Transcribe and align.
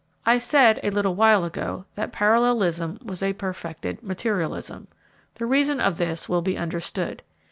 I 0.25 0.39
said 0.39 0.79
a 0.81 0.89
little 0.89 1.13
while 1.13 1.43
ago 1.45 1.85
that 1.93 2.11
parallelism 2.11 2.97
was 3.03 3.21
a 3.21 3.33
perfected 3.33 4.01
materialism. 4.01 4.87
The 5.35 5.45
reason 5.45 5.79
of 5.79 5.99
this 5.99 6.27
will 6.27 6.41
be 6.41 6.57
understood. 6.57 7.21